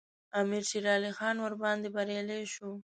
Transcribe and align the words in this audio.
امیر 0.39 0.63
شېرعلي 0.69 1.11
خان 1.17 1.35
ورباندې 1.41 1.89
بریالی 1.95 2.41
شو. 2.53 2.69